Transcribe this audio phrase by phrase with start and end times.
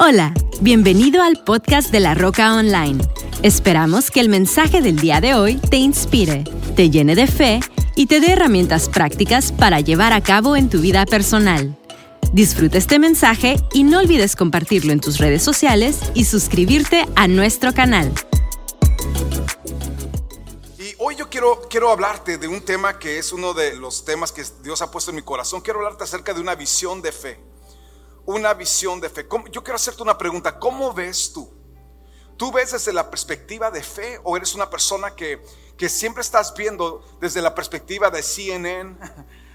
[0.00, 3.02] Hola, bienvenido al podcast de La Roca Online.
[3.42, 6.44] Esperamos que el mensaje del día de hoy te inspire,
[6.76, 7.58] te llene de fe
[7.96, 11.76] y te dé herramientas prácticas para llevar a cabo en tu vida personal.
[12.32, 17.74] Disfruta este mensaje y no olvides compartirlo en tus redes sociales y suscribirte a nuestro
[17.74, 18.12] canal.
[20.78, 24.30] Y hoy yo quiero, quiero hablarte de un tema que es uno de los temas
[24.30, 25.60] que Dios ha puesto en mi corazón.
[25.60, 27.48] Quiero hablarte acerca de una visión de fe
[28.34, 29.26] una visión de fe.
[29.50, 30.58] Yo quiero hacerte una pregunta.
[30.58, 31.50] ¿Cómo ves tú?
[32.36, 35.42] ¿Tú ves desde la perspectiva de fe o eres una persona que,
[35.78, 38.98] que siempre estás viendo desde la perspectiva de CNN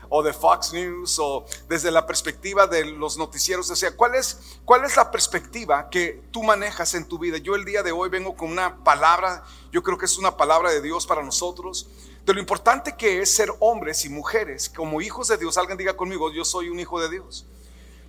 [0.09, 3.69] o de Fox News o desde la perspectiva de los noticieros?
[3.69, 7.37] O sea, ¿cuál es, cuál es la perspectiva que tú manejas en tu vida?
[7.37, 10.71] Yo el día de hoy vengo con una palabra, yo creo que es una palabra
[10.71, 11.87] de Dios para nosotros
[12.25, 15.59] de lo importante que es ser hombres y mujeres, como hijos de Dios.
[15.59, 17.45] Alguien diga conmigo, yo soy un hijo de Dios.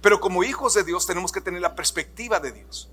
[0.04, 2.90] Pero como hijos de Dios tenemos que tener la perspectiva de Dios.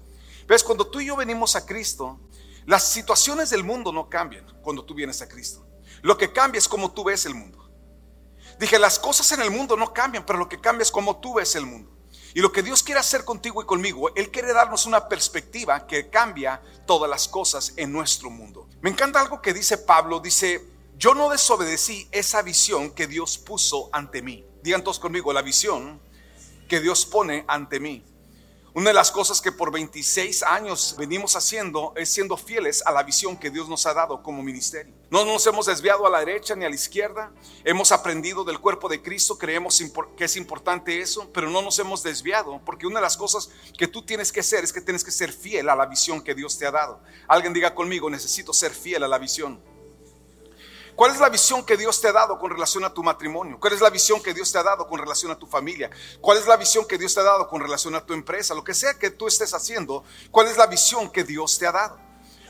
[0.48, 0.64] ¿Ves?
[0.64, 2.22] Cuando tú y yo venimos a Cristo,
[2.66, 5.68] las situaciones del mundo no cambian cuando tú vienes a Cristo.
[6.04, 7.70] Lo que cambia es cómo tú ves el mundo.
[8.58, 11.34] Dije, las cosas en el mundo no cambian, pero lo que cambia es cómo tú
[11.34, 11.92] ves el mundo.
[12.34, 16.10] Y lo que Dios quiere hacer contigo y conmigo, Él quiere darnos una perspectiva que
[16.10, 18.70] cambia todas las cosas en nuestro mundo.
[18.80, 23.90] Me encanta algo que dice Pablo, dice, yo no desobedecí esa visión que Dios puso
[23.92, 24.46] ante mí.
[24.64, 26.00] Digan todos conmigo, la visión
[26.72, 28.02] que Dios pone ante mí.
[28.74, 33.04] Una de las cosas que por 26 años venimos haciendo es siendo fieles a la
[33.04, 34.94] visión que Dios nos ha dado como ministerio.
[35.10, 37.34] No nos hemos desviado a la derecha ni a la izquierda.
[37.66, 39.84] Hemos aprendido del cuerpo de Cristo, creemos
[40.16, 43.90] que es importante eso, pero no nos hemos desviado, porque una de las cosas que
[43.90, 46.58] tú tienes que hacer es que tienes que ser fiel a la visión que Dios
[46.58, 47.02] te ha dado.
[47.28, 49.62] Alguien diga conmigo, necesito ser fiel a la visión.
[51.02, 53.58] ¿Cuál es la visión que Dios te ha dado con relación a tu matrimonio?
[53.60, 55.90] ¿Cuál es la visión que Dios te ha dado con relación a tu familia?
[56.22, 58.54] ¿Cuál es la visión que Dios te ha dado con relación a tu empresa?
[58.54, 61.72] Lo que sea que tú estés haciendo, ¿cuál es la visión que Dios te ha
[61.72, 61.98] dado?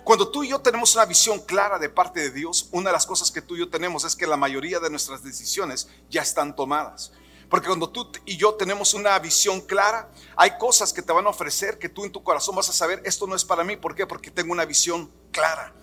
[0.04, 3.06] Cuando tú y yo tenemos una visión clara de parte de Dios, una de las
[3.06, 6.54] cosas que tú y yo tenemos es que la mayoría de nuestras decisiones ya están
[6.54, 7.14] tomadas.
[7.50, 11.30] Porque cuando tú y yo tenemos una visión clara, hay cosas que te van a
[11.30, 13.78] ofrecer que tú en tu corazón vas a saber, esto no es para mí.
[13.78, 14.06] ¿Por qué?
[14.06, 15.73] Porque tengo una visión clara.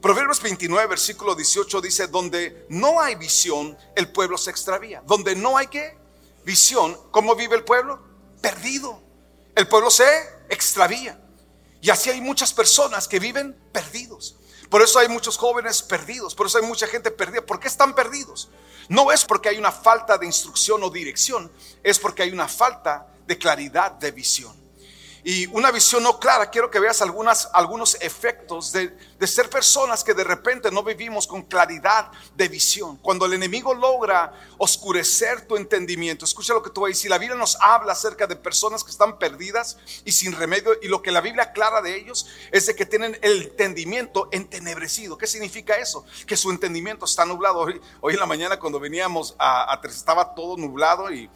[0.00, 5.02] Proverbios 29, versículo 18 dice, donde no hay visión, el pueblo se extravía.
[5.06, 5.98] Donde no hay qué?
[6.44, 6.98] Visión.
[7.10, 8.00] ¿Cómo vive el pueblo?
[8.40, 9.02] Perdido.
[9.54, 10.06] El pueblo se
[10.48, 11.20] extravía.
[11.82, 14.36] Y así hay muchas personas que viven perdidos.
[14.70, 17.44] Por eso hay muchos jóvenes perdidos, por eso hay mucha gente perdida.
[17.44, 18.48] ¿Por qué están perdidos?
[18.88, 21.50] No es porque hay una falta de instrucción o dirección,
[21.82, 24.59] es porque hay una falta de claridad de visión
[25.22, 28.88] y una visión no clara, quiero que veas algunas, algunos efectos de,
[29.18, 32.96] de, ser personas que de repente no vivimos con claridad de visión.
[32.96, 37.10] Cuando el enemigo logra oscurecer tu entendimiento, escucha lo que tú vas a decir.
[37.10, 41.02] La Biblia nos habla acerca de personas que están perdidas y sin remedio, y lo
[41.02, 45.18] que la Biblia aclara de ellos es de que tienen el entendimiento entenebrecido.
[45.18, 46.04] ¿Qué significa eso?
[46.26, 47.58] Que su entendimiento está nublado.
[47.58, 51.30] Hoy, hoy en la mañana, cuando veníamos a, a estaba todo nublado y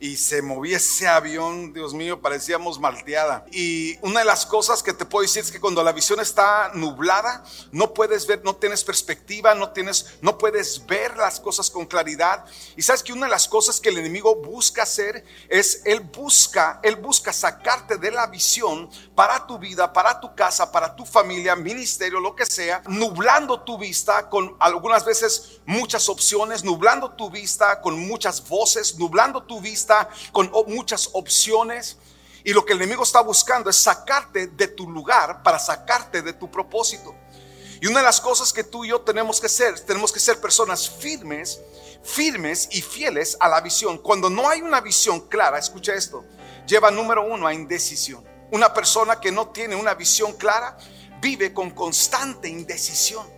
[0.00, 3.46] y se movía ese avión, Dios mío, parecíamos malteada.
[3.52, 6.72] Y una de las cosas que te puedo decir es que cuando la visión está
[6.74, 11.86] nublada, no puedes ver, no tienes perspectiva, no tienes, no puedes ver las cosas con
[11.86, 12.44] claridad.
[12.76, 16.80] Y sabes que una de las cosas que el enemigo busca hacer es él busca,
[16.82, 21.54] él busca sacarte de la visión para tu vida, para tu casa, para tu familia,
[21.54, 27.80] ministerio, lo que sea, nublando tu vista con algunas veces muchas opciones, nublando tu vista
[27.80, 29.83] con muchas voces, nublando tu vista
[30.32, 31.96] con muchas opciones.
[32.44, 36.32] Y lo que el enemigo está buscando es sacarte de tu lugar para sacarte de
[36.34, 37.14] tu propósito.
[37.80, 40.40] Y una de las cosas que tú y yo tenemos que ser, tenemos que ser
[40.40, 41.60] personas firmes,
[42.02, 43.98] firmes y fieles a la visión.
[43.98, 46.24] Cuando no hay una visión clara, escucha esto,
[46.66, 48.24] lleva número uno a indecisión.
[48.50, 50.78] Una persona que no tiene una visión clara
[51.20, 53.33] vive con constante indecisión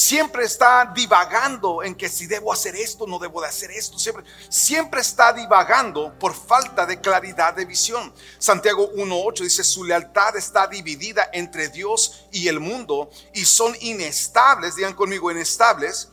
[0.00, 3.98] siempre está divagando en que si debo hacer esto, no debo de hacer esto.
[3.98, 8.12] Siempre, siempre está divagando por falta de claridad de visión.
[8.38, 14.76] Santiago 1.8 dice, su lealtad está dividida entre Dios y el mundo y son inestables,
[14.76, 16.08] digan conmigo, inestables,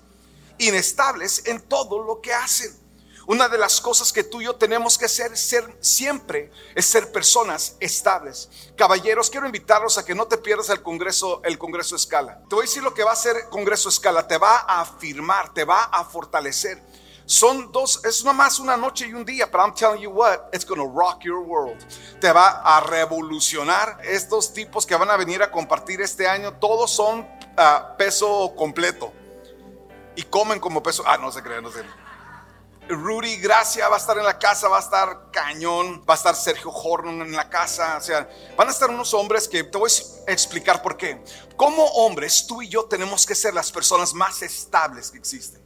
[0.57, 2.86] inestables en todo lo que hacen.
[3.27, 7.11] Una de las cosas que tú y yo tenemos que ser, ser siempre es ser
[7.11, 8.49] personas estables.
[8.77, 12.39] Caballeros, quiero invitarlos a que no te pierdas el Congreso, el Congreso Escala.
[12.47, 14.25] Te voy a decir lo que va a hacer Congreso Escala.
[14.25, 16.81] Te va a afirmar, te va a fortalecer.
[17.25, 20.65] Son dos, es más una noche y un día, pero I'm telling you what, it's
[20.65, 21.77] gonna rock your world.
[22.21, 23.99] Te va a revolucionar.
[24.05, 29.11] Estos tipos que van a venir a compartir este año, todos son uh, peso completo.
[30.15, 31.03] Y comen como peso.
[31.05, 31.83] Ah, no se creen, no se
[32.89, 36.35] Rudy Gracia va a estar en la casa, va a estar Cañón, va a estar
[36.35, 37.97] Sergio Hornon en la casa.
[37.97, 39.91] O sea, van a estar unos hombres que te voy
[40.27, 41.21] a explicar por qué.
[41.55, 45.61] Como hombres, tú y yo tenemos que ser las personas más estables que existen.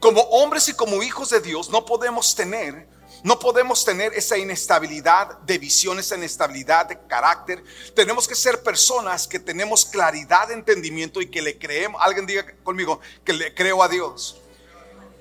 [0.00, 2.88] Como hombres y como hijos de Dios, no podemos tener
[3.22, 7.64] no podemos tener esa inestabilidad de visión, esa inestabilidad de carácter.
[7.94, 12.00] Tenemos que ser personas que tenemos claridad de entendimiento y que le creemos.
[12.04, 14.40] Alguien diga conmigo que le creo a Dios.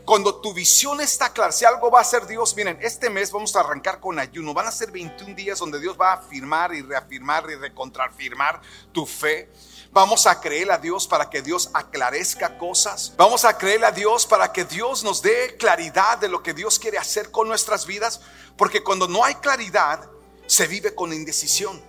[0.05, 3.55] Cuando tu visión está clara, si algo va a ser Dios, miren, este mes vamos
[3.55, 4.53] a arrancar con ayuno.
[4.53, 8.61] Van a ser 21 días donde Dios va a afirmar y reafirmar y recontrafirmar
[8.91, 9.49] tu fe.
[9.91, 13.13] Vamos a creer a Dios para que Dios aclarezca cosas.
[13.17, 16.77] Vamos a creer a Dios para que Dios nos dé claridad de lo que Dios
[16.77, 18.21] quiere hacer con nuestras vidas.
[18.57, 20.07] Porque cuando no hay claridad,
[20.45, 21.81] se vive con indecisión.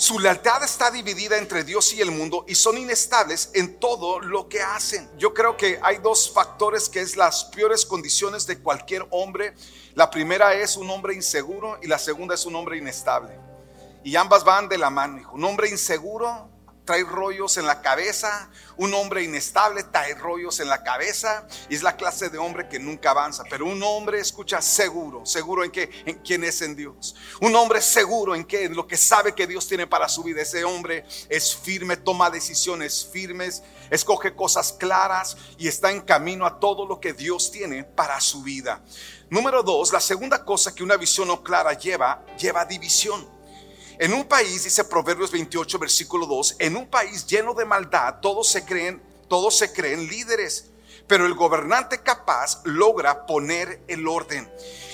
[0.00, 4.48] Su lealtad está dividida entre Dios y el mundo y son inestables en todo lo
[4.48, 5.06] que hacen.
[5.18, 9.52] Yo creo que hay dos factores que es las peores condiciones de cualquier hombre.
[9.92, 13.38] La primera es un hombre inseguro y la segunda es un hombre inestable.
[14.02, 15.34] Y ambas van de la mano, hijo.
[15.34, 16.48] Un hombre inseguro
[16.90, 21.84] trae rollos en la cabeza, un hombre inestable trae rollos en la cabeza y es
[21.84, 25.88] la clase de hombre que nunca avanza, pero un hombre escucha seguro, seguro en que
[26.04, 27.14] en quién es en Dios.
[27.40, 30.42] Un hombre seguro en que en lo que sabe que Dios tiene para su vida.
[30.42, 36.58] Ese hombre es firme, toma decisiones firmes, escoge cosas claras y está en camino a
[36.58, 38.82] todo lo que Dios tiene para su vida.
[39.28, 43.39] Número dos, la segunda cosa que una visión no clara lleva, lleva división.
[44.00, 48.48] En un país, dice Proverbios 28, versículo 2, en un país lleno de maldad, todos
[48.48, 50.70] se creen, todos se creen líderes,
[51.06, 54.50] pero el gobernante capaz logra poner el orden.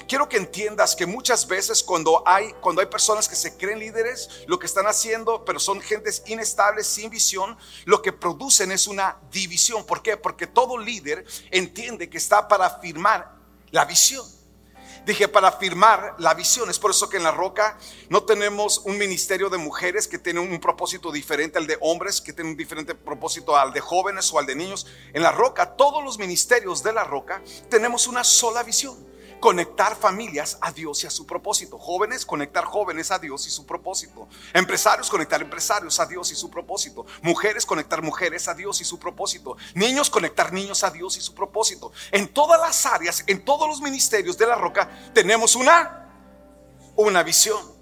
[0.09, 4.29] Quiero que entiendas que muchas veces cuando hay, cuando hay personas que se creen líderes,
[4.49, 9.19] lo que están haciendo, pero son gentes inestables, sin visión, lo que producen es una
[9.31, 9.87] división.
[9.87, 10.17] ¿Por qué?
[10.17, 13.37] Porque todo líder entiende que está para afirmar
[13.71, 14.36] la visión.
[15.07, 16.69] Dije, para firmar la visión.
[16.69, 20.41] Es por eso que en la roca no tenemos un ministerio de mujeres que tiene
[20.41, 24.41] un propósito diferente al de hombres, que tiene un diferente propósito al de jóvenes o
[24.41, 24.85] al de niños.
[25.13, 28.97] En la roca, todos los ministerios de la roca tenemos una sola visión
[29.41, 31.79] conectar familias a Dios y a su propósito.
[31.79, 34.29] Jóvenes, conectar jóvenes a Dios y su propósito.
[34.53, 37.07] Empresarios, conectar empresarios a Dios y su propósito.
[37.23, 39.57] Mujeres, conectar mujeres a Dios y su propósito.
[39.75, 41.93] Niños, conectar niños a Dios y su propósito.
[42.13, 46.09] En todas las áreas, en todos los ministerios de la roca, tenemos una,
[46.97, 47.77] una visión.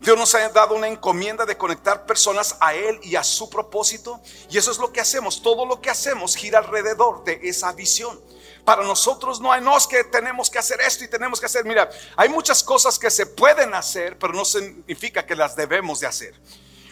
[0.00, 4.20] Dios nos ha dado una encomienda de conectar personas a Él y a su propósito.
[4.50, 5.42] Y eso es lo que hacemos.
[5.42, 8.20] Todo lo que hacemos gira alrededor de esa visión.
[8.66, 11.64] Para nosotros no hay, no que tenemos que hacer esto y tenemos que hacer.
[11.64, 16.08] Mira, hay muchas cosas que se pueden hacer, pero no significa que las debemos de
[16.08, 16.34] hacer.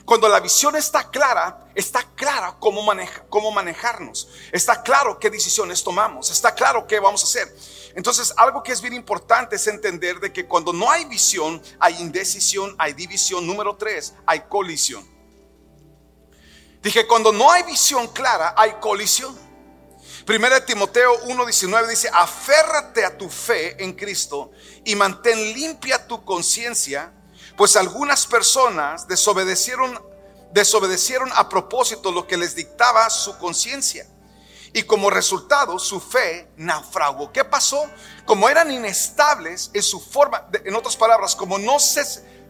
[0.05, 4.29] Cuando la visión está clara, está clara cómo, maneja, cómo manejarnos.
[4.53, 6.31] Está claro qué decisiones tomamos.
[6.31, 7.57] Está claro qué vamos a hacer.
[7.97, 12.01] Entonces, algo que es bien importante es entender de que cuando no hay visión, hay
[12.01, 13.45] indecisión, hay división.
[13.45, 15.05] Número tres, hay colisión.
[16.81, 19.44] Dije, cuando no hay visión clara, hay colisión.
[20.25, 27.13] Primera Timoteo 1:19 dice, aférrate a tu fe en Cristo y mantén limpia tu conciencia,
[27.59, 30.01] pues algunas personas desobedecieron,
[30.53, 34.07] desobedecieron a propósito lo que les dictaba su conciencia.
[34.73, 37.31] Y como resultado, su fe naufragó.
[37.31, 37.85] ¿Qué pasó?
[38.25, 42.03] Como eran inestables en su forma, en otras palabras, como no se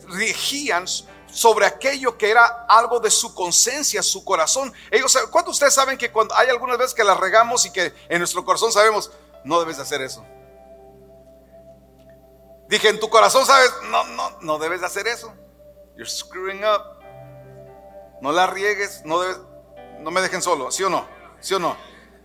[0.08, 0.86] regían
[1.34, 4.72] sobre aquello que era algo de su conciencia, su corazón.
[4.90, 8.18] Ellos, ¿cuántos ustedes saben que cuando hay algunas veces que las regamos y que en
[8.18, 9.10] nuestro corazón sabemos,
[9.42, 10.24] no debes de hacer eso?
[12.68, 15.34] Dije, en tu corazón sabes, no, no, no debes de hacer eso.
[15.96, 17.02] You're screwing up.
[18.20, 19.20] No la riegues, no
[20.00, 21.06] no me dejen solo, ¿sí o no?
[21.40, 21.76] ¿Sí o no?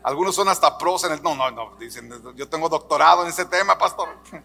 [0.03, 3.45] Algunos son hasta pros en el, no, no, no, dicen, yo tengo doctorado en ese
[3.45, 4.09] tema, pastor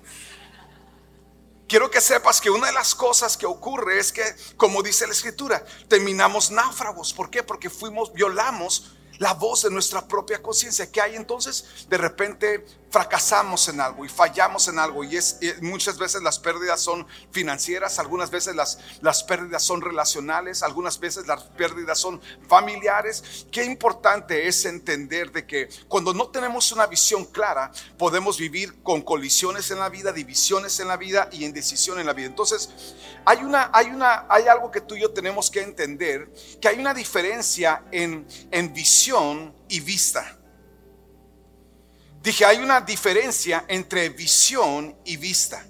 [1.69, 4.25] quiero que sepas que una de las cosas que ocurre es que,
[4.57, 7.13] como dice la escritura, terminamos náufragos.
[7.13, 7.43] ¿Por qué?
[7.43, 10.91] Porque fuimos, violamos la voz de nuestra propia conciencia.
[10.91, 11.87] ¿Qué hay entonces?
[11.89, 12.65] De repente
[12.95, 17.99] fracasamos en algo y fallamos en algo y es muchas veces las pérdidas son financieras,
[17.99, 23.47] algunas veces las, las pérdidas son relacionales, algunas veces las pérdidas son familiares.
[23.51, 29.03] Qué importante es entender de que cuando no tenemos una visión clara, podemos vivir con
[29.03, 32.29] colisiones en la vida, divisiones en la vida y indecisión en la vida.
[32.29, 32.71] Entonces,
[33.25, 36.79] hay una hay una hay algo que tú y yo tenemos que entender, que hay
[36.79, 40.39] una diferencia en en visión y vista.
[42.25, 45.63] Dije, hay una diferencia entre visión y vista.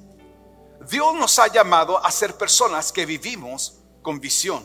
[0.88, 4.64] Dios nos ha llamado a ser personas que vivimos con visión.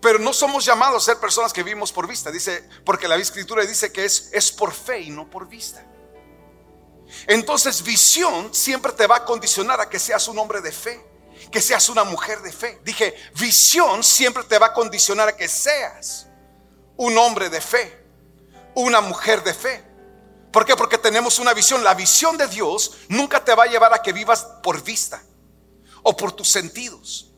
[0.00, 2.30] Pero no somos llamados a ser personas que vivimos por vista.
[2.30, 5.84] Dice, porque la escritura dice que es, es por fe y no por vista.
[7.26, 10.98] Entonces visión siempre te va a condicionar a que seas un hombre de fe,
[11.50, 12.80] que seas una mujer de fe.
[12.82, 16.26] Dije, visión siempre te va a condicionar a que seas
[16.96, 18.02] un hombre de fe,
[18.74, 19.93] una mujer de fe.
[20.54, 20.76] ¿Por qué?
[20.76, 21.82] Porque tenemos una visión.
[21.82, 25.20] La visión de Dios nunca te va a llevar a que vivas por vista
[26.04, 27.32] o por tus sentidos.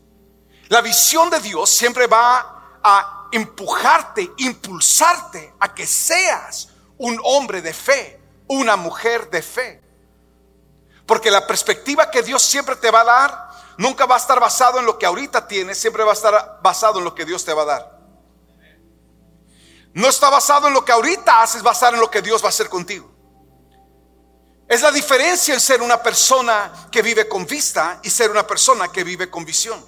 [0.68, 6.68] La visión de Dios siempre va a empujarte, impulsarte a que seas
[6.98, 9.82] un hombre de fe, una mujer de fe.
[11.06, 14.78] Porque la perspectiva que Dios siempre te va a dar nunca va a estar basado
[14.78, 17.54] en lo que ahorita tienes, siempre va a estar basado en lo que Dios te
[17.54, 17.95] va a dar.
[19.96, 22.48] No está basado en lo que ahorita haces, basado en lo que Dios va a
[22.50, 23.10] hacer contigo.
[24.68, 28.88] Es la diferencia en ser una persona que vive con vista y ser una persona
[28.88, 29.82] que vive con visión.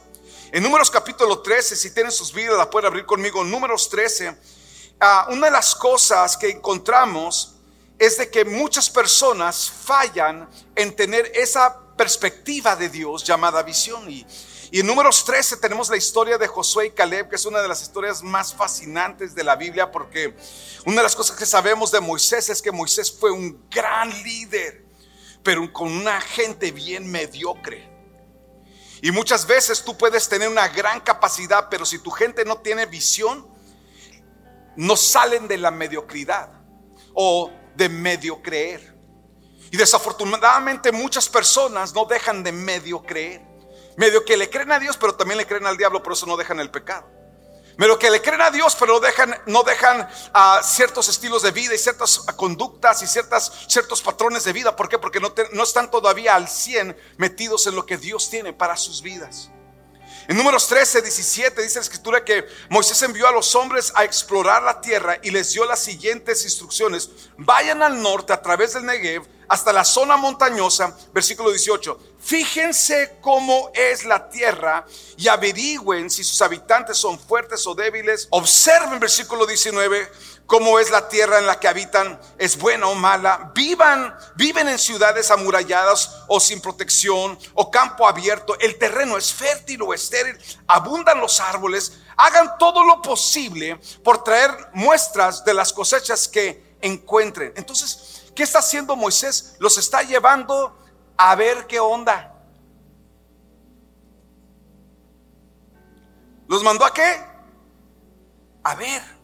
[0.51, 3.45] En Números capítulo 13, si tienen sus vidas, la pueden abrir conmigo.
[3.45, 4.35] Números 13,
[4.99, 7.57] ah, una de las cosas que encontramos
[7.99, 14.11] es de que muchas personas fallan en tener esa perspectiva de Dios llamada visión.
[14.11, 14.27] Y,
[14.71, 17.69] y en números 13 tenemos la historia de Josué y Caleb, que es una de
[17.69, 20.37] las historias más fascinantes de la Biblia, porque
[20.85, 24.85] una de las cosas que sabemos de Moisés es que Moisés fue un gran líder,
[25.43, 27.89] pero con una gente bien mediocre.
[29.01, 32.85] Y muchas veces tú puedes tener una gran capacidad, pero si tu gente no tiene
[32.85, 33.49] visión,
[34.77, 36.51] no salen de la mediocridad
[37.15, 38.97] o de medio creer.
[39.71, 43.48] Y desafortunadamente muchas personas no dejan de medio creer.
[43.99, 46.37] Medio que le creen a Dios, pero también le creen al diablo, por eso no
[46.37, 47.11] dejan el pecado.
[47.77, 51.51] Medio que le creen a Dios, pero no dejan, no dejan ah, ciertos estilos de
[51.51, 54.77] vida y ciertas conductas y ciertas, ciertos patrones de vida.
[54.77, 55.01] ¿Por qué?
[55.01, 59.03] Porque no, no están todavía al 100 metidos en lo que Dios tiene para sus
[59.03, 59.51] vidas.
[60.29, 64.63] En números 13, 17 dice la escritura que Moisés envió a los hombres a explorar
[64.63, 67.09] la tierra y les dio las siguientes instrucciones.
[67.39, 71.99] Vayan al norte a través del Negev hasta la zona montañosa, versículo 18.
[72.21, 74.85] Fíjense cómo es la tierra
[75.17, 78.29] y averigüen si sus habitantes son fuertes o débiles.
[78.29, 80.13] Observen, versículo 19,
[80.49, 83.53] cómo es la tierra en la que habitan, es buena o mala.
[83.55, 88.59] Vivan, viven en ciudades amuralladas o sin protección o campo abierto.
[88.59, 90.37] El terreno es fértil o estéril,
[90.67, 92.01] abundan los árboles.
[92.17, 97.53] Hagan todo lo posible por traer muestras de las cosechas que encuentren.
[97.55, 99.55] Entonces, ¿qué está haciendo Moisés?
[99.59, 100.77] Los está llevando
[101.19, 102.35] a ver qué onda.
[106.47, 107.23] ¿Los mandó a qué?
[108.65, 109.18] A ver.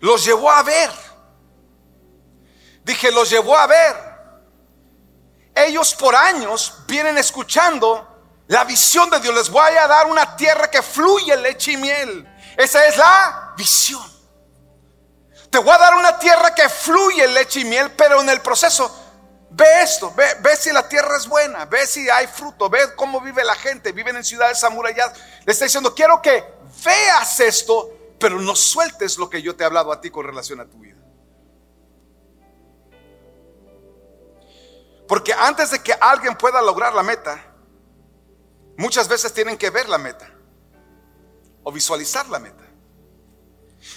[0.00, 0.90] Los llevó a ver.
[2.84, 3.96] Dije, los llevó a ver.
[5.54, 9.34] Ellos por años vienen escuchando la visión de Dios.
[9.34, 12.28] Les voy a dar una tierra que fluye leche y miel.
[12.56, 14.04] Esa es la visión.
[15.50, 19.04] Te voy a dar una tierra que fluye leche y miel, pero en el proceso
[19.56, 23.22] Ve esto, ve, ve, si la tierra es buena, ve si hay fruto, ve cómo
[23.22, 25.16] vive la gente, viven en ciudades amuralladas.
[25.46, 26.44] Le está diciendo, quiero que
[26.84, 30.60] veas esto pero no sueltes lo que yo te he hablado a ti con relación
[30.60, 30.96] a tu vida.
[35.06, 37.54] Porque antes de que alguien pueda lograr la meta,
[38.76, 40.28] muchas veces tienen que ver la meta
[41.62, 42.64] o visualizar la meta.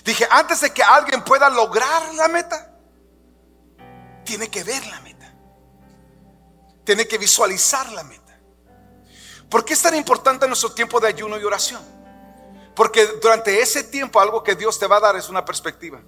[0.04, 2.78] Dije, antes de que alguien pueda lograr la meta,
[4.24, 5.34] tiene que ver la meta.
[6.84, 8.40] Tiene que visualizar la meta.
[9.50, 11.99] ¿Por qué es tan importante nuestro tiempo de ayuno y oración?
[12.80, 16.02] Porque durante ese tiempo algo que Dios te va a dar es una perspectiva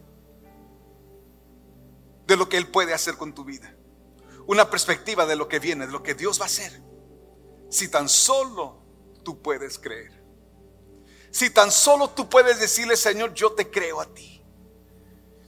[2.26, 3.76] de lo que Él puede hacer con tu vida.
[4.48, 6.82] Una perspectiva de lo que viene, de lo que Dios va a hacer.
[7.70, 8.86] Si tan solo
[9.22, 10.24] tú puedes creer.
[11.30, 14.42] Si tan solo tú puedes decirle, Señor, yo te creo a ti.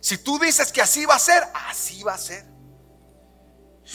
[0.02, 2.46] Si tú dices que así va a ser, así va a ser.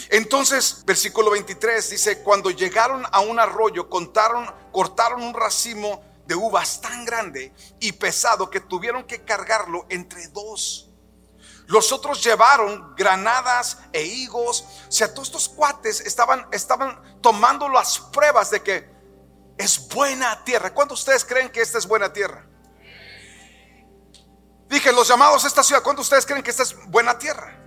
[0.08, 6.82] Entonces, versículo 23 dice, cuando llegaron a un arroyo, contaron, cortaron un racimo de uvas
[6.82, 10.90] tan grande y pesado que tuvieron que cargarlo entre dos.
[11.66, 14.60] Los otros llevaron granadas e higos.
[14.88, 18.90] O sea, todos estos cuates estaban, estaban tomando las pruebas de que
[19.56, 20.74] es buena tierra.
[20.74, 22.46] ¿Cuántos ustedes creen que esta es buena tierra?
[24.68, 27.58] Dije, los llamados a esta ciudad, ¿cuántos ustedes creen que esta es buena tierra?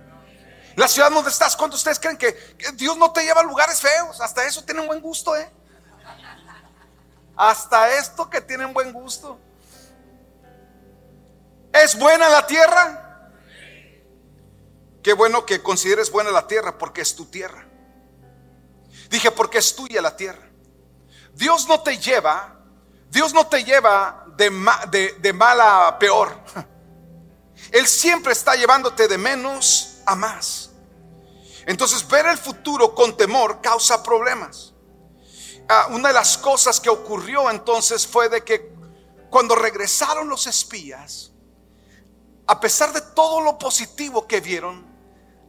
[0.76, 3.80] La ciudad donde estás, ¿cuántos ustedes creen que, que Dios no te lleva a lugares
[3.80, 4.20] feos?
[4.20, 5.52] Hasta eso tienen buen gusto, ¿eh?
[7.36, 9.38] Hasta esto que tienen buen gusto.
[11.72, 13.30] ¿Es buena la tierra?
[15.02, 17.66] Qué bueno que consideres buena la tierra porque es tu tierra.
[19.10, 20.48] Dije porque es tuya la tierra.
[21.34, 22.60] Dios no te lleva,
[23.10, 24.50] Dios no te lleva de,
[24.90, 26.38] de, de mala a peor.
[27.72, 30.70] Él siempre está llevándote de menos a más.
[31.66, 34.71] Entonces ver el futuro con temor causa problemas.
[35.74, 38.74] Ah, una de las cosas que ocurrió entonces fue de que
[39.30, 41.32] cuando regresaron los espías,
[42.46, 44.84] a pesar de todo lo positivo que vieron,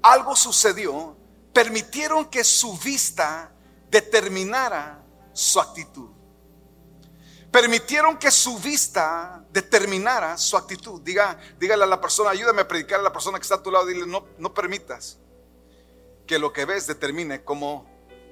[0.01, 1.17] algo sucedió,
[1.51, 3.51] permitieron que su vista
[3.89, 5.03] determinara
[5.33, 6.11] su actitud.
[7.51, 11.01] Permitieron que su vista determinara su actitud.
[11.01, 13.71] Diga, dígale a la persona, ayúdame a predicar a la persona que está a tu
[13.71, 15.17] lado, dile, no, no permitas
[16.25, 17.85] que lo que ves determine cómo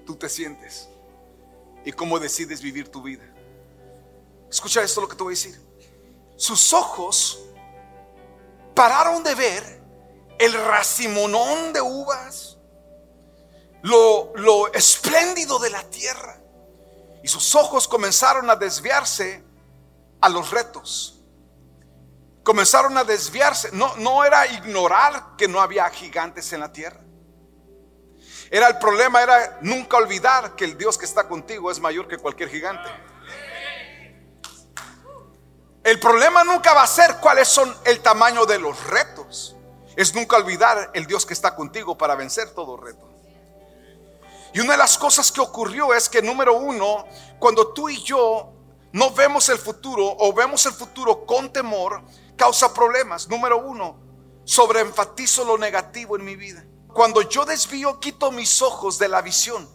[0.05, 0.87] tú te sientes
[1.85, 3.23] y cómo decides vivir tu vida.
[4.49, 5.59] Escucha esto lo que te voy a decir.
[6.35, 7.39] Sus ojos
[8.75, 9.83] pararon de ver
[10.39, 12.57] el racimonón de uvas,
[13.83, 16.41] lo, lo espléndido de la tierra.
[17.23, 19.43] Y sus ojos comenzaron a desviarse
[20.19, 21.19] a los retos.
[22.43, 23.69] Comenzaron a desviarse.
[23.71, 27.01] No, no era ignorar que no había gigantes en la tierra.
[28.53, 32.17] Era el problema, era nunca olvidar que el Dios que está contigo es mayor que
[32.17, 32.89] cualquier gigante.
[35.85, 39.55] El problema nunca va a ser cuáles son el tamaño de los retos.
[39.95, 43.09] Es nunca olvidar el Dios que está contigo para vencer todo reto.
[44.53, 47.05] Y una de las cosas que ocurrió es que, número uno,
[47.39, 48.51] cuando tú y yo
[48.91, 52.03] no vemos el futuro o vemos el futuro con temor,
[52.35, 53.29] causa problemas.
[53.29, 53.97] Número uno,
[54.43, 56.65] sobreenfatizo lo negativo en mi vida.
[56.93, 59.69] Cuando yo desvío, quito mis ojos de la visión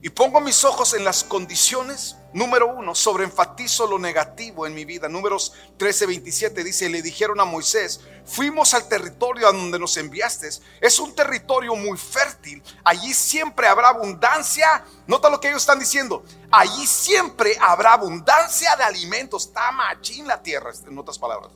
[0.00, 2.16] y pongo mis ojos en las condiciones.
[2.32, 5.08] Número uno, sobreenfatizo lo negativo en mi vida.
[5.08, 10.48] Números 13, 27 dice, le dijeron a Moisés, fuimos al territorio a donde nos enviaste.
[10.80, 12.62] Es un territorio muy fértil.
[12.84, 14.84] Allí siempre habrá abundancia.
[15.06, 16.22] Nota lo que ellos están diciendo.
[16.50, 19.46] Allí siempre habrá abundancia de alimentos.
[19.46, 21.50] Está machín la tierra, en otras palabras.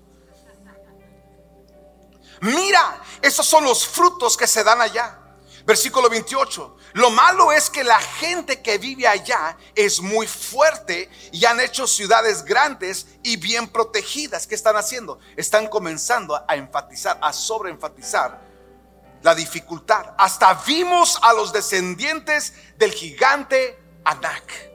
[2.41, 5.19] Mira, esos son los frutos que se dan allá.
[5.69, 6.77] Versículo 28.
[6.95, 11.87] Lo malo es que la gente que vive allá es muy fuerte y han hecho
[11.87, 14.47] ciudades grandes y bien protegidas.
[14.47, 15.19] ¿Qué están haciendo?
[15.37, 18.41] Están comenzando a enfatizar, a sobreenfatizar
[19.23, 20.15] la dificultad.
[20.17, 24.71] Hasta vimos a los descendientes del gigante Anak.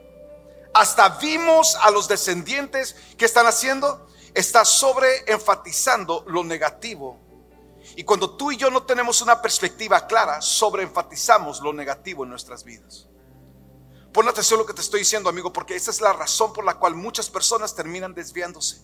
[0.74, 4.08] Hasta vimos a los descendientes que están haciendo.
[4.32, 7.23] Está sobreenfatizando lo negativo
[7.96, 12.64] y cuando tú y yo no tenemos una perspectiva clara, sobreenfatizamos lo negativo en nuestras
[12.64, 13.06] vidas.
[14.12, 16.64] Pon atención a lo que te estoy diciendo, amigo, porque esa es la razón por
[16.64, 18.82] la cual muchas personas terminan desviándose,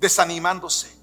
[0.00, 0.99] desanimándose,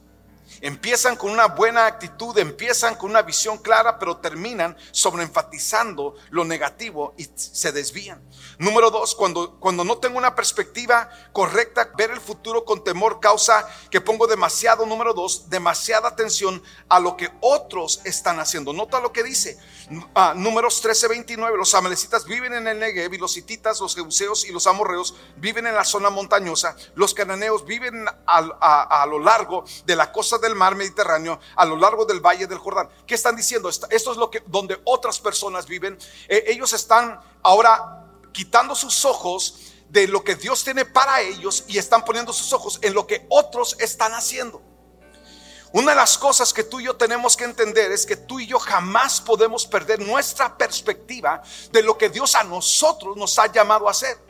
[0.62, 6.46] Empiezan con una buena actitud, empiezan con una visión clara, pero terminan sobre enfatizando lo
[6.46, 8.22] negativo y se desvían.
[8.58, 13.68] Número dos, cuando, cuando no tengo una perspectiva correcta, ver el futuro con temor causa
[13.92, 18.74] que pongo demasiado, número dos, demasiada atención a lo que otros están haciendo.
[18.74, 19.60] Nota lo que dice.
[20.16, 24.46] Ah, números 13, 29, los amalecitas viven en el Negev y los hititas, los jebuseos
[24.46, 26.76] y los amorreos viven en la zona montañosa.
[26.96, 31.66] Los cananeos viven a, a lo largo de la costa de del mar Mediterráneo, a
[31.66, 32.90] lo largo del valle del Jordán.
[33.06, 33.70] ¿Qué están diciendo?
[33.70, 35.98] Esto es lo que donde otras personas viven.
[36.28, 41.78] Eh, ellos están ahora quitando sus ojos de lo que Dios tiene para ellos y
[41.78, 44.62] están poniendo sus ojos en lo que otros están haciendo.
[45.74, 48.48] Una de las cosas que tú y yo tenemos que entender es que tú y
[48.48, 53.88] yo jamás podemos perder nuestra perspectiva de lo que Dios a nosotros nos ha llamado
[53.88, 54.27] a hacer.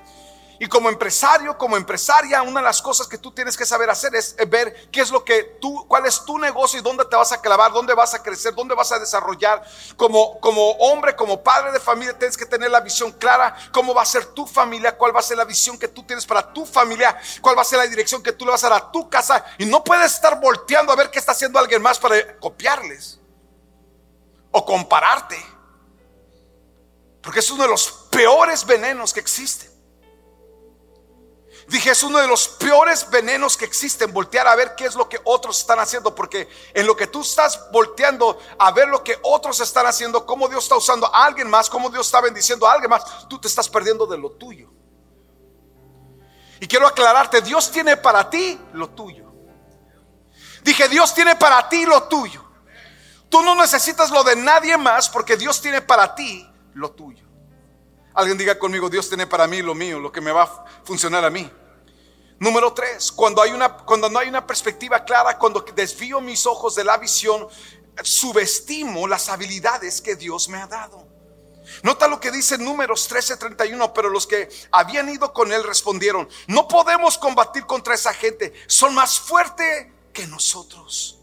[0.59, 4.15] Y como empresario, como empresaria, una de las cosas que tú tienes que saber hacer
[4.15, 7.31] es ver qué es lo que tú, cuál es tu negocio y dónde te vas
[7.31, 9.63] a clavar, dónde vas a crecer, dónde vas a desarrollar.
[9.95, 14.01] Como, como hombre, como padre de familia, tienes que tener la visión clara, cómo va
[14.01, 16.65] a ser tu familia, cuál va a ser la visión que tú tienes para tu
[16.65, 19.09] familia, cuál va a ser la dirección que tú le vas a dar a tu
[19.09, 19.45] casa.
[19.59, 23.19] Y no puedes estar volteando a ver qué está haciendo alguien más para copiarles
[24.51, 25.37] o compararte.
[27.21, 29.76] Porque es uno de los peores venenos que existen.
[31.67, 35.09] Dije, es uno de los peores venenos que existen, voltear a ver qué es lo
[35.09, 39.19] que otros están haciendo, porque en lo que tú estás volteando a ver lo que
[39.21, 42.71] otros están haciendo, cómo Dios está usando a alguien más, cómo Dios está bendiciendo a
[42.71, 44.71] alguien más, tú te estás perdiendo de lo tuyo.
[46.61, 49.25] Y quiero aclararte, Dios tiene para ti lo tuyo.
[50.63, 52.45] Dije, Dios tiene para ti lo tuyo.
[53.27, 57.26] Tú no necesitas lo de nadie más porque Dios tiene para ti lo tuyo.
[58.17, 61.23] Alguien diga conmigo, Dios tiene para mí lo mío, lo que me va a funcionar
[61.23, 61.47] a mí.
[62.39, 66.73] Número tres, cuando, hay una, cuando no hay una perspectiva clara, cuando desvío mis ojos
[66.73, 67.47] de la visión,
[68.01, 71.07] subestimo las habilidades que Dios me ha dado.
[71.83, 76.67] Nota lo que dice Números 13:31, pero los que habían ido con él respondieron, no
[76.67, 81.19] podemos combatir contra esa gente, son más fuertes que nosotros.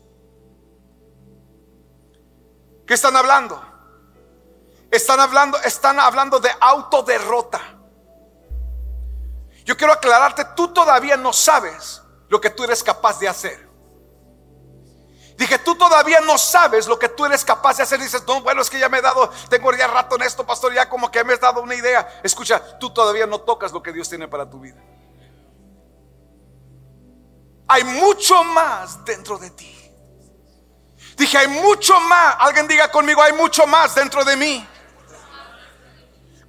[2.86, 3.73] ¿Qué están hablando?
[4.94, 7.60] Están hablando, están hablando de autoderrota.
[9.64, 13.68] Yo quiero aclararte, tú todavía no sabes lo que tú eres capaz de hacer.
[15.36, 17.98] Dije, tú todavía no sabes lo que tú eres capaz de hacer.
[17.98, 20.72] Dices, no, bueno, es que ya me he dado, tengo ya rato en esto, pastor,
[20.72, 22.20] ya como que me has dado una idea.
[22.22, 24.80] Escucha, tú todavía no tocas lo que Dios tiene para tu vida.
[27.66, 29.92] Hay mucho más dentro de ti.
[31.16, 32.36] Dije, hay mucho más.
[32.38, 34.68] Alguien diga conmigo, hay mucho más dentro de mí.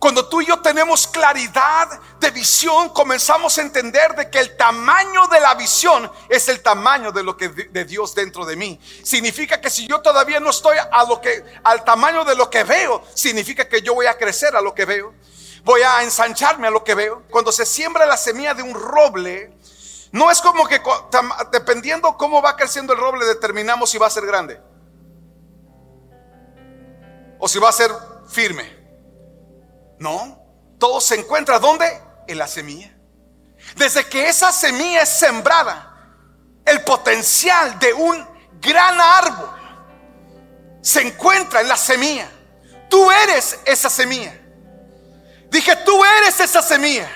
[0.05, 5.25] Cuando tú y yo tenemos claridad de visión, comenzamos a entender de que el tamaño
[5.29, 8.79] de la visión es el tamaño de lo que de Dios dentro de mí.
[9.01, 12.63] Significa que si yo todavía no estoy a lo que al tamaño de lo que
[12.63, 15.11] veo, significa que yo voy a crecer a lo que veo.
[15.63, 17.23] Voy a ensancharme a lo que veo.
[17.31, 19.57] Cuando se siembra la semilla de un roble,
[20.11, 20.83] no es como que
[21.51, 24.61] dependiendo cómo va creciendo el roble determinamos si va a ser grande
[27.39, 27.89] o si va a ser
[28.29, 28.74] firme.
[29.99, 30.39] No,
[30.79, 32.01] todo se encuentra ¿dónde?
[32.27, 32.91] En la semilla.
[33.75, 35.93] Desde que esa semilla es sembrada,
[36.65, 38.27] el potencial de un
[38.59, 39.49] gran árbol
[40.81, 42.29] se encuentra en la semilla.
[42.89, 44.39] Tú eres esa semilla.
[45.49, 47.09] Dije, tú eres esa semilla.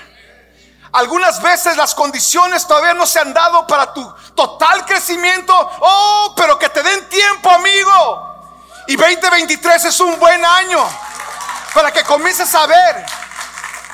[0.92, 5.54] Algunas veces las condiciones todavía no se han dado para tu total crecimiento.
[5.80, 8.26] Oh, pero que te den tiempo, amigo.
[8.88, 10.84] Y 2023 es un buen año
[11.74, 13.06] para que comiences a ver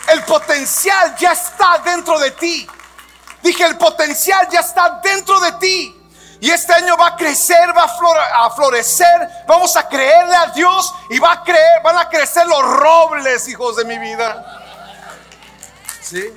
[0.09, 2.67] el potencial ya está dentro de ti.
[3.43, 5.93] Dije, el potencial ya está dentro de ti.
[6.41, 9.29] Y este año va a crecer, va a florecer.
[9.47, 13.77] Vamos a creerle a Dios y va a creer, van a crecer los robles, hijos
[13.77, 14.63] de mi vida.
[16.03, 16.33] ¿Sí?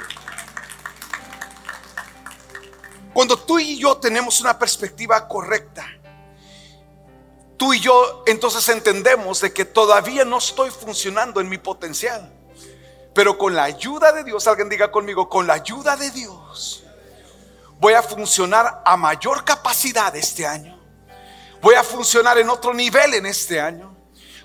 [3.14, 5.86] Cuando tú y yo tenemos una perspectiva correcta,
[7.60, 12.34] tú y yo entonces entendemos de que todavía no estoy funcionando en mi potencial.
[13.14, 16.84] Pero con la ayuda de Dios, alguien diga conmigo, con la ayuda de Dios,
[17.80, 20.80] voy a funcionar a mayor capacidad este año.
[21.62, 23.94] Voy a funcionar en otro nivel en este año.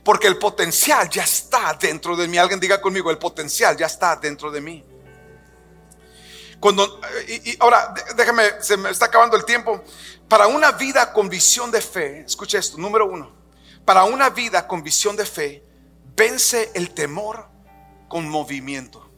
[0.02, 2.36] Porque el potencial ya está dentro de mí.
[2.36, 4.84] Alguien diga conmigo, el potencial ya está dentro de mí.
[6.60, 9.82] Cuando, y, ahora, déjame, se me está acabando el tiempo.
[10.28, 13.32] Para una vida con visión de fe, escucha esto, número uno,
[13.84, 15.64] para una vida con visión de fe,
[16.16, 17.48] vence el temor
[18.08, 19.10] con movimiento.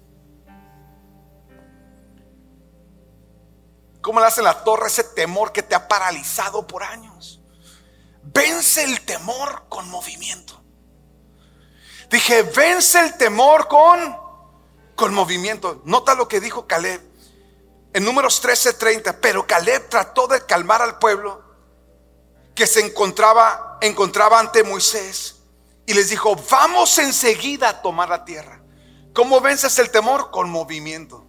[4.00, 7.40] ¿Cómo le hace la torre ese temor que te ha paralizado por años?
[8.22, 10.62] Vence el temor con movimiento.
[12.10, 14.16] Dije, vence el temor con,
[14.94, 15.82] con movimiento.
[15.84, 17.00] Nota lo que dijo Caleb.
[17.96, 21.42] En números 13:30, pero Caleb trató de calmar al pueblo
[22.54, 25.36] que se encontraba, encontraba ante Moisés
[25.86, 28.60] y les dijo, vamos enseguida a tomar la tierra.
[29.14, 30.30] ¿Cómo vences el temor?
[30.30, 31.26] Con movimiento.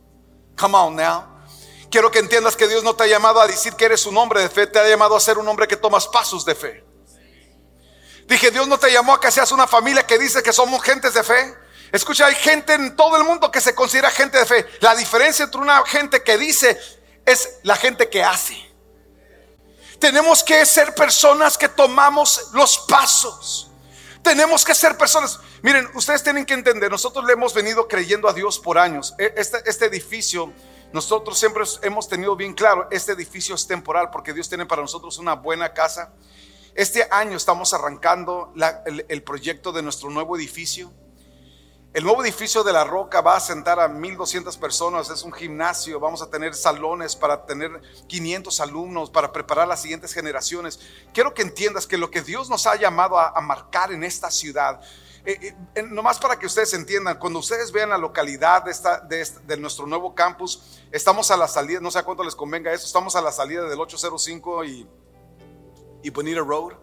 [0.59, 1.23] Come on now.
[1.89, 4.41] Quiero que entiendas que Dios no te ha llamado a decir que eres un hombre
[4.41, 6.85] de fe, te ha llamado a ser un hombre que tomas pasos de fe.
[8.27, 11.13] Dije, Dios no te llamó a que seas una familia que dice que somos gentes
[11.13, 11.55] de fe.
[11.91, 14.65] Escucha, hay gente en todo el mundo que se considera gente de fe.
[14.81, 16.79] La diferencia entre una gente que dice
[17.25, 18.57] es la gente que hace.
[19.99, 23.71] Tenemos que ser personas que tomamos los pasos.
[24.21, 25.39] Tenemos que ser personas.
[25.61, 29.15] Miren, ustedes tienen que entender, nosotros le hemos venido creyendo a Dios por años.
[29.17, 30.51] E, este, este edificio,
[30.91, 35.17] nosotros siempre hemos tenido bien claro, este edificio es temporal porque Dios tiene para nosotros
[35.17, 36.13] una buena casa.
[36.75, 38.53] Este año estamos arrancando
[39.07, 40.91] el proyecto de nuestro nuevo edificio.
[41.93, 45.99] El nuevo edificio de la Roca va a sentar a 1200 personas, es un gimnasio,
[45.99, 50.79] vamos a tener salones para tener 500 alumnos, para preparar las siguientes generaciones.
[51.13, 54.81] Quiero que entiendas que lo que Dios nos ha llamado a, marcar en esta ciudad,
[55.25, 59.57] eh, eh, nomás para que ustedes entiendan, cuando ustedes vean la localidad de, esta, de,
[59.57, 63.15] nuestro nuevo campus, estamos a la salida, no sé a cuánto les convenga eso, estamos
[63.15, 64.87] a la salida del 805 y,
[66.03, 66.73] y Bonita Road.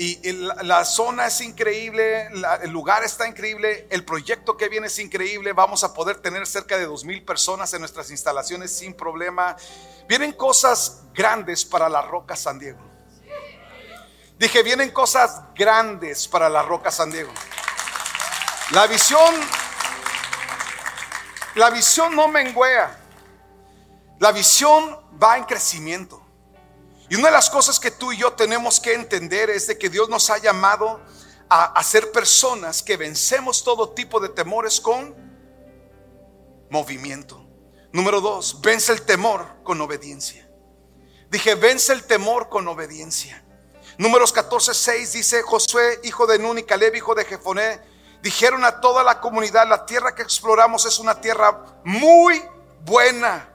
[0.00, 2.28] Y la, zona es increíble,
[2.62, 6.78] el lugar está increíble, el proyecto que viene es increíble, vamos a poder tener cerca
[6.78, 9.56] de dos mil personas en nuestras instalaciones sin problema.
[10.08, 12.78] Vienen cosas grandes para la Roca San Diego.
[14.38, 17.32] Dije, vienen cosas grandes para la Roca San Diego.
[18.70, 19.34] La visión,
[21.56, 23.00] la visión no menguea.
[24.20, 26.24] La visión va en crecimiento.
[27.10, 29.88] Y una de las cosas que tú y yo tenemos que entender es de que
[29.88, 31.00] Dios nos ha llamado
[31.48, 35.14] a, ser personas que vencemos todo tipo de temores con
[36.68, 37.42] movimiento.
[37.92, 40.46] Número dos, vence el temor con obediencia.
[41.30, 43.42] Dije, vence el temor con obediencia.
[43.96, 47.80] Números 14, 6 dice Josué, hijo de Nun y Caleb, hijo de Jefoné,
[48.22, 52.42] dijeron a toda la comunidad, la tierra que exploramos es una tierra muy
[52.84, 53.48] buena.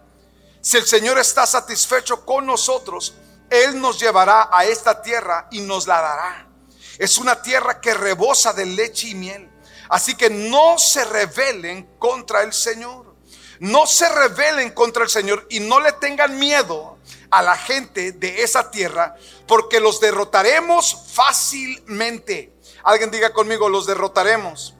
[0.61, 3.13] Si el Señor está satisfecho con nosotros,
[3.53, 6.47] Él nos llevará a esta tierra y nos la dará.
[6.97, 9.47] Es una tierra que rebosa de leche y miel.
[9.89, 13.13] Así que no se rebelen contra el Señor.
[13.59, 16.97] No se rebelen contra el Señor y no le tengan miedo
[17.29, 19.15] a la gente de esa tierra,
[19.47, 22.53] porque los derrotaremos fácilmente.
[22.83, 24.73] Alguien diga conmigo, los derrotaremos.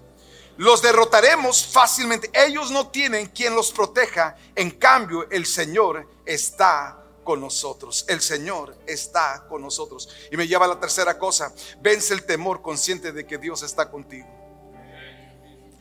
[0.57, 2.31] Los derrotaremos fácilmente.
[2.33, 4.36] Ellos no tienen quien los proteja.
[4.55, 8.05] En cambio, el Señor está con nosotros.
[8.07, 10.09] El Señor está con nosotros.
[10.31, 11.53] Y me lleva a la tercera cosa.
[11.81, 14.27] Vence el temor consciente de que Dios está contigo.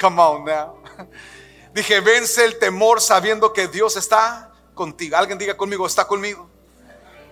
[0.00, 0.83] Come on now.
[1.74, 5.16] Dije, vence el temor sabiendo que Dios está contigo.
[5.16, 6.48] Alguien diga conmigo, está conmigo.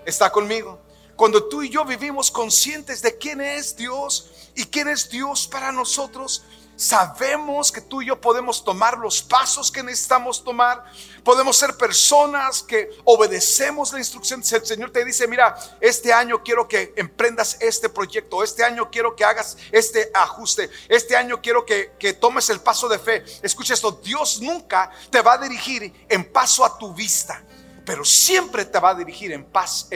[0.04, 0.80] Está conmigo.
[1.16, 5.70] Cuando tú y yo vivimos conscientes de quién es Dios y quién es Dios para
[5.70, 6.44] nosotros,
[6.80, 10.82] Sabemos que tú y yo podemos tomar los pasos que necesitamos tomar.
[11.22, 14.42] Podemos ser personas que obedecemos la instrucción.
[14.50, 18.42] El Señor te dice, mira, este año quiero que emprendas este proyecto.
[18.42, 20.70] Este año quiero que hagas este ajuste.
[20.88, 23.24] Este año quiero que, tomes el paso de fe.
[23.42, 27.44] Escucha esto, Dios nunca te va a dirigir en paso a tu vista
[27.84, 29.88] pero siempre te va a dirigir en paz,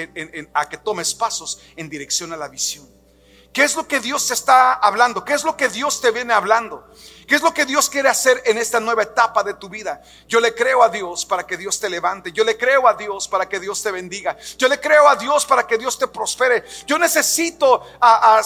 [0.53, 2.94] a que tomes pasos en dirección a la visión.
[3.55, 5.25] ¿Qué es lo que Dios te está hablando?
[5.25, 6.90] ¿Qué es lo que Dios te viene hablando?
[7.29, 10.03] ¿Qué es lo que Dios quiere hacer en esta nueva etapa de tu vida?
[10.27, 12.33] Yo le creo a Dios para que Dios te levante.
[12.33, 14.37] Yo le creo a Dios para que Dios te bendiga.
[14.59, 16.64] Yo le creo a Dios para que Dios te prospere.
[16.85, 18.43] Yo necesito a,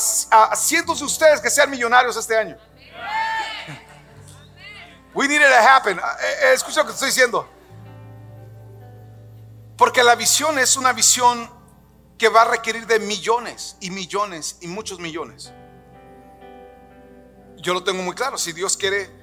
[0.54, 2.58] cientos de ustedes que sean millonarios este año.
[5.14, 5.98] We need it to happen.
[5.98, 6.02] Eh,
[6.42, 7.48] eh, escucha lo que estoy diciendo.
[9.78, 11.57] Porque la visión es una visión
[12.18, 15.52] que va a requerir de millones y millones y muchos millones.
[17.56, 19.16] Yo lo tengo muy claro, si Dios quiere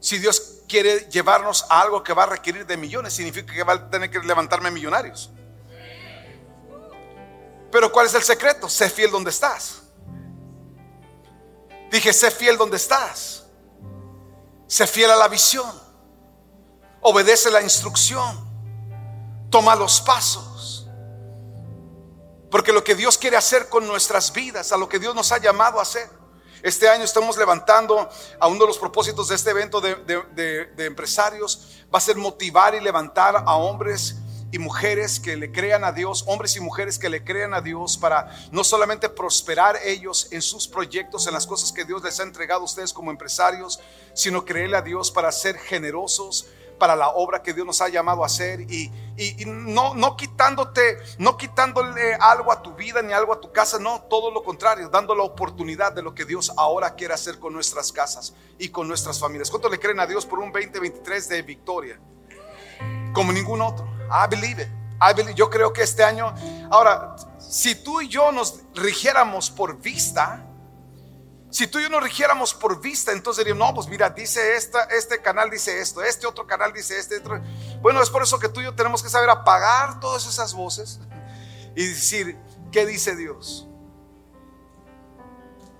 [0.00, 3.74] si Dios quiere llevarnos a algo que va a requerir de millones, significa que va
[3.74, 5.30] a tener que levantarme millonarios.
[7.70, 8.68] Pero ¿cuál es el secreto?
[8.68, 9.82] Sé fiel donde estás.
[11.90, 13.44] Dije, sé fiel donde estás.
[14.66, 15.70] Sé fiel a la visión.
[17.02, 18.48] Obedece la instrucción.
[19.50, 20.49] Toma los pasos.
[22.50, 25.38] Porque lo que Dios quiere hacer con nuestras vidas, a lo que Dios nos ha
[25.38, 26.08] llamado a hacer.
[26.62, 28.08] Este año estamos levantando
[28.38, 32.80] a uno de los propósitos de este evento de, empresarios, va a ser motivar y
[32.80, 34.16] levantar a hombres
[34.52, 37.96] y mujeres que le crean a Dios, hombres y mujeres que le crean a Dios
[37.96, 42.24] para no solamente prosperar ellos en sus proyectos, en las cosas que Dios les ha
[42.24, 43.80] entregado a ustedes como empresarios,
[44.12, 46.46] sino creerle a Dios para ser generosos,
[46.80, 48.90] para la obra que Dios nos ha llamado a hacer y,
[49.46, 54.00] no, no quitándote, no quitándole algo a tu vida ni algo a tu casa, no,
[54.10, 57.92] todo lo contrario, dando la oportunidad de lo que Dios ahora quiere hacer con nuestras
[57.92, 59.50] casas y con nuestras familias.
[59.50, 62.00] ¿Cuánto le creen a Dios por un 2023 de victoria?
[63.12, 63.86] Como ningún otro.
[64.10, 64.68] I believe,
[65.36, 66.34] yo creo que este año,
[66.70, 70.49] ahora, si tú y yo nos rigiéramos por vista,
[71.50, 74.84] si tú y yo nos rigiéramos por vista, entonces diríamos, no, pues mira, dice esta,
[74.84, 77.40] este canal dice esto, este otro canal dice este, otro.
[77.82, 81.00] Bueno, es por eso que tú y yo tenemos que saber apagar todas esas voces
[81.74, 82.38] y decir,
[82.70, 83.66] ¿qué dice Dios?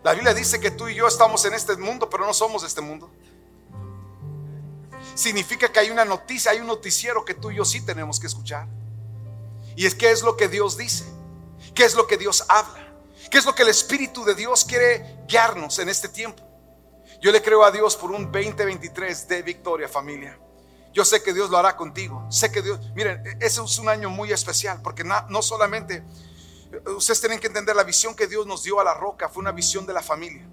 [0.03, 2.69] La Biblia dice que tú y yo estamos en este mundo, pero no somos de
[2.69, 3.09] este mundo.
[5.15, 8.27] Significa que hay una noticia, hay un noticiero que tú y yo sí tenemos que
[8.27, 8.67] escuchar.
[9.77, 11.05] Y es qué es lo que Dios dice,
[11.75, 12.90] qué es lo que Dios habla.
[13.29, 16.43] ¿Qué es lo que el Espíritu de Dios quiere guiarnos en este tiempo?
[17.21, 20.39] Yo le creo a Dios por un 2023 de victoria, familia.
[20.93, 22.27] Yo sé que Dios lo hará contigo.
[22.31, 26.03] Sé que Dios, miren, ese es un año muy especial porque no, solamente,
[26.97, 29.53] ustedes tienen que entender la visión que Dios nos dio a la roca, fue una
[29.53, 30.49] visión de la familia.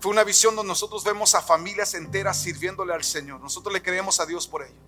[0.00, 3.40] Fue una visión donde nosotros vemos a familias enteras sirviéndole al Señor.
[3.40, 4.80] Nosotros le creemos a Dios por ello.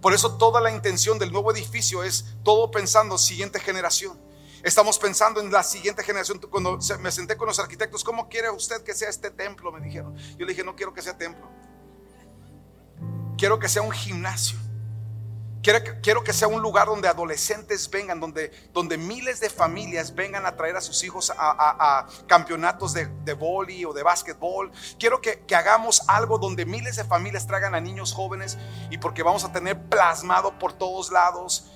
[0.00, 4.20] Por eso toda la intención del nuevo edificio es todo pensando siguiente generación.
[4.62, 6.38] Estamos pensando en la siguiente generación.
[6.38, 9.72] Cuando me senté con los arquitectos, ¿cómo quiere usted que sea este templo?
[9.72, 10.16] Me dijeron.
[10.16, 11.48] Yo le dije, no quiero que sea templo.
[13.36, 14.58] Quiero que sea un gimnasio.
[15.62, 20.56] Quiero que, sea un lugar donde adolescentes vengan, donde, donde miles de familias vengan a
[20.56, 24.72] traer a sus hijos a, campeonatos de, de vóley o de básquetbol.
[24.98, 28.58] Quiero que, que hagamos algo donde miles de familias traigan a niños jóvenes
[28.90, 31.71] y porque vamos a tener plasmado por todos lados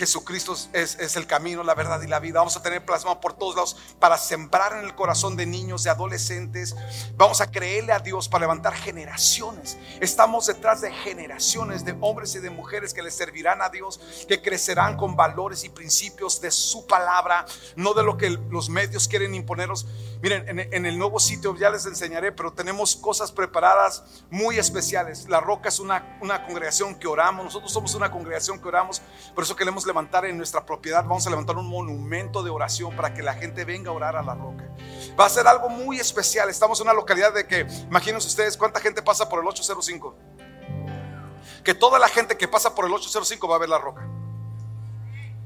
[0.00, 2.38] Jesucristo es, el camino, la verdad y la vida.
[2.38, 5.90] Vamos a tener plasmado por todos lados para sembrar en el corazón de niños, de
[5.90, 6.74] adolescentes.
[7.18, 9.76] Vamos a creerle a Dios para levantar generaciones.
[10.00, 14.40] Estamos detrás de generaciones de hombres y de mujeres que le servirán a Dios, que
[14.40, 17.44] crecerán con valores y principios de su palabra,
[17.76, 19.86] no de lo que los medios quieren imponeros.
[20.22, 25.26] Miren, en, el nuevo sitio ya les enseñaré, pero tenemos cosas preparadas muy especiales.
[25.30, 27.42] La Roca es una, una congregación que oramos.
[27.46, 29.00] Nosotros somos una congregación que oramos.
[29.34, 33.14] Por eso queremos levantar en nuestra propiedad, vamos a levantar un monumento de oración para
[33.14, 34.68] que la gente venga a orar a la roca.
[35.18, 36.50] Va a ser algo muy especial.
[36.50, 40.14] Estamos en una localidad de que, imagínense ustedes cuánta gente pasa por el 805.
[41.64, 44.06] Que toda la gente que pasa por el 805 va a ver la roca.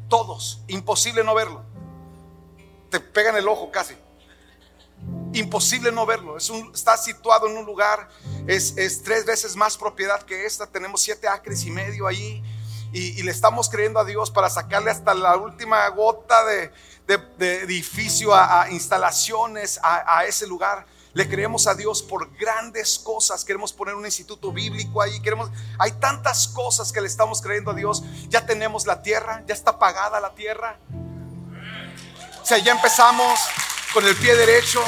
[0.09, 0.65] Todos.
[0.67, 1.63] Imposible no verlo.
[2.91, 3.95] Te pegan el ojo casi.
[5.35, 6.37] Imposible no verlo.
[6.37, 8.09] Es un, está situado en un lugar,
[8.47, 10.66] es, es tres veces más propiedad que esta.
[10.66, 12.42] Tenemos siete acres y medio ahí
[12.94, 16.70] y, le estamos creyendo a Dios para sacarle hasta la última gota de,
[17.62, 20.87] edificio, a, instalaciones, a, ese lugar.
[21.12, 23.44] Le creemos a Dios por grandes cosas.
[23.44, 25.20] Queremos poner un instituto bíblico ahí.
[25.20, 28.03] Queremos, hay tantas cosas que le estamos creyendo a Dios.
[28.29, 30.79] Ya tenemos la tierra, ya está pagada la tierra.
[32.42, 33.40] O sea, ya empezamos
[33.92, 34.83] con el pie derecho.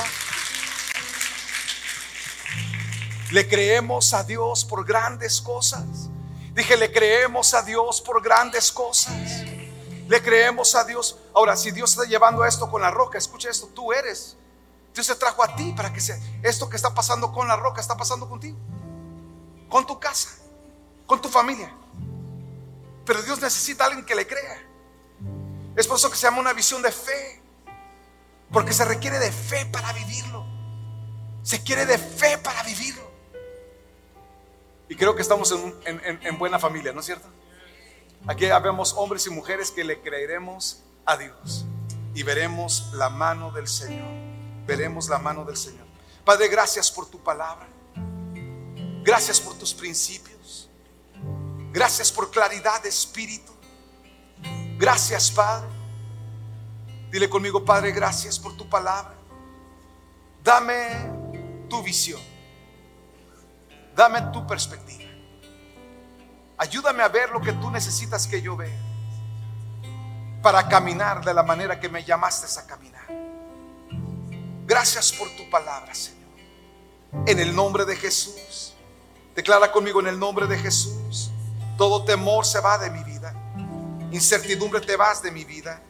[3.30, 5.84] Le creemos a Dios por grandes cosas.
[6.54, 9.14] Dije, le creemos a Dios por grandes cosas.
[10.08, 11.18] Le creemos a Dios.
[11.34, 14.36] Ahora, si Dios está llevando esto con la roca, escucha esto, tú eres.
[14.94, 17.82] Dios te trajo a ti para que sea esto que está pasando con la roca
[17.82, 18.56] está pasando contigo.
[19.68, 20.30] Con tu casa,
[21.06, 21.70] con tu familia.
[23.04, 24.58] Pero Dios necesita a alguien que le crea.
[25.76, 27.42] Es por eso que se llama una visión de fe.
[28.50, 30.46] Porque se requiere de fe para vivirlo.
[31.42, 33.05] Se quiere de fe para vivirlo.
[34.88, 35.53] Y creo que estamos
[35.85, 37.29] en, buena familia, ¿no es cierto?
[38.27, 41.64] Aquí habemos hombres y mujeres que le creeremos a Dios
[42.14, 44.09] y veremos la mano del Señor.
[44.66, 45.87] Veremos la mano del Señor.
[46.25, 47.68] Padre, gracias por tu palabra.
[49.03, 50.68] Gracias por tus principios.
[51.72, 53.53] Gracias por claridad de espíritu.
[54.79, 55.68] Gracias, Padre.
[57.11, 59.14] Dile conmigo, Padre, gracias por tu palabra.
[60.42, 61.11] Dame
[61.68, 62.36] tu visión.
[63.96, 65.11] Dame tu perspectiva.
[66.59, 68.78] Ayúdame a ver lo que tú necesitas que yo vea
[70.42, 73.06] para caminar de la manera que me llamaste a caminar.
[74.66, 76.28] Gracias por tu palabra, Señor.
[77.26, 78.74] En el nombre de Jesús.
[79.35, 81.30] Declara conmigo en el nombre de Jesús.
[81.78, 83.35] Todo temor se va de mi vida.
[84.12, 85.80] Incertidumbre te vas de mi vida.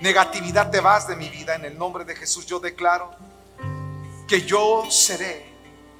[0.00, 1.54] Negatividad te vas de mi vida.
[1.54, 3.14] En el nombre de Jesús yo declaro
[4.26, 5.55] que yo seré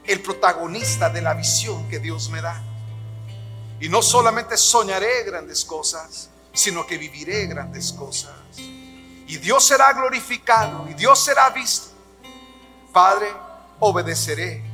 [0.07, 2.63] el protagonista de la visión que Dios me da.
[3.81, 8.35] Y no solamente soñaré grandes cosas, sino que viviré grandes cosas.
[8.57, 11.89] Y Dios será glorificado y Dios será visto.
[12.93, 13.29] Padre,
[13.81, 14.65] obedeceré.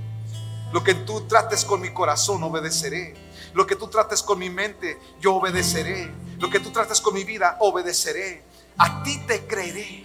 [0.72, 3.14] Lo que tú trates con mi corazón, obedeceré.
[3.54, 6.10] Lo que tú trates con mi mente, yo obedeceré.
[6.38, 8.44] Lo que tú trates con mi vida, obedeceré.
[8.78, 10.04] A ti te creeré,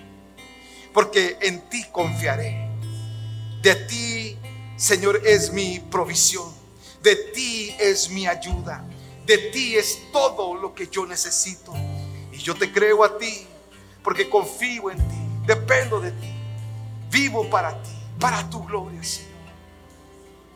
[0.93, 2.69] porque en ti confiaré.
[3.61, 4.37] De ti
[4.77, 6.53] Señor, es mi provisión.
[7.01, 8.85] De ti es mi ayuda.
[9.25, 11.73] De ti es todo lo que yo necesito.
[12.31, 13.47] Y yo te creo a ti
[14.03, 15.45] porque confío en ti.
[15.45, 16.31] Dependo de ti.
[17.09, 19.31] Vivo para ti, para tu gloria, Señor.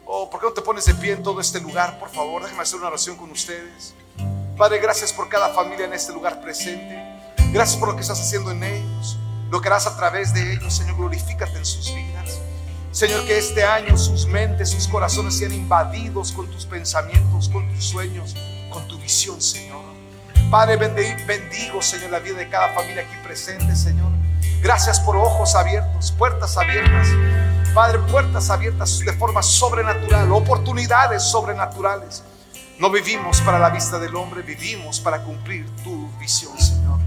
[0.05, 1.97] Oh, ¿por qué no te pones de pie en todo este lugar?
[1.97, 3.93] Por favor, déjame hacer una oración con ustedes.
[4.57, 7.01] Padre, gracias por cada familia en este lugar presente.
[7.51, 9.17] Gracias por lo que estás haciendo en ellos.
[9.49, 10.97] Lo que harás a través de ellos, Señor.
[10.97, 12.20] Glorifícate en sus vidas.
[12.91, 17.85] Señor, que este año sus mentes, sus corazones sean invadidos con tus pensamientos, con tus
[17.85, 18.35] sueños,
[18.69, 19.81] con tu visión, Señor.
[20.49, 24.11] Padre, bendigo, Señor, la vida de cada familia aquí presente, Señor.
[24.61, 27.07] Gracias por ojos abiertos, puertas abiertas.
[27.73, 32.23] Padre, puertas abiertas de forma sobrenatural, oportunidades sobrenaturales.
[32.77, 36.99] No vivimos para la vista del hombre, vivimos para cumplir tu visión, Señor.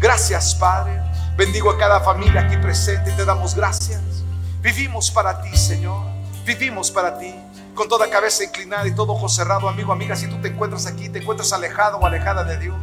[0.00, 0.98] Gracias, Padre.
[1.36, 4.25] Bendigo a cada familia aquí presente y te damos gracias.
[4.66, 6.02] Vivimos para ti, Señor.
[6.44, 7.32] Vivimos para ti.
[7.72, 11.08] Con toda cabeza inclinada y todo ojo cerrado, amigo, amiga, si tú te encuentras aquí,
[11.08, 12.76] te encuentras alejado o alejada de Dios,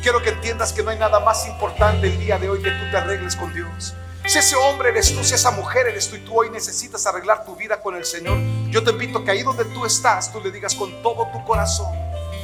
[0.00, 2.90] quiero que entiendas que no hay nada más importante el día de hoy que tú
[2.90, 3.92] te arregles con Dios.
[4.24, 7.44] Si ese hombre eres tú, si esa mujer eres tú y tú hoy necesitas arreglar
[7.44, 8.38] tu vida con el Señor,
[8.70, 11.92] yo te invito que ahí donde tú estás, tú le digas con todo tu corazón,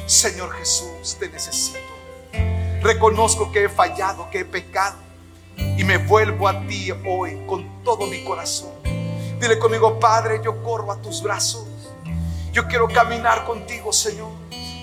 [0.05, 1.79] Señor Jesús, te necesito.
[2.83, 5.06] Reconozco que he fallado, que he pecado
[5.57, 8.71] y me vuelvo a ti hoy con todo mi corazón.
[9.39, 11.65] Dile conmigo, Padre, yo corro a tus brazos.
[12.51, 14.31] Yo quiero caminar contigo, Señor.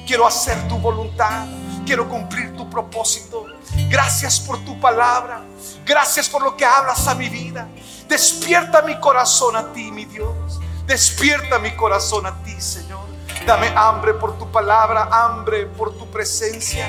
[0.06, 1.46] Quiero hacer tu voluntad.
[1.84, 3.46] Quiero cumplir tu propósito.
[3.88, 5.42] Gracias por tu palabra.
[5.84, 7.68] Gracias por lo que hablas a mi vida.
[8.08, 10.60] Despierta mi corazón a ti, mi Dios.
[10.86, 13.04] Despierta mi corazón a ti, Señor.
[13.46, 16.86] Dame hambre por tu palabra, hambre por tu presencia.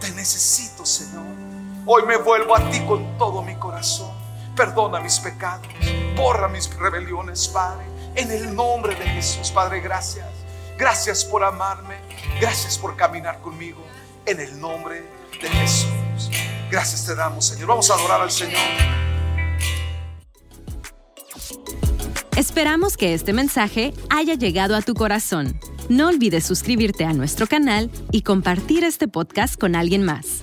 [0.00, 1.25] Te necesito, Señor.
[1.88, 4.10] Hoy me vuelvo a ti con todo mi corazón.
[4.56, 5.68] Perdona mis pecados.
[6.16, 7.86] Borra mis rebeliones, Padre.
[8.16, 10.26] En el nombre de Jesús, Padre, gracias.
[10.76, 11.94] Gracias por amarme.
[12.40, 13.78] Gracias por caminar conmigo.
[14.24, 15.04] En el nombre
[15.40, 15.88] de Jesús.
[16.72, 17.68] Gracias te damos, Señor.
[17.68, 18.58] Vamos a adorar al Señor.
[22.36, 25.60] Esperamos que este mensaje haya llegado a tu corazón.
[25.88, 30.42] No olvides suscribirte a nuestro canal y compartir este podcast con alguien más.